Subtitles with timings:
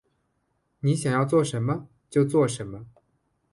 [0.79, 1.87] 你想要做什么？
[2.09, 2.87] 就做什么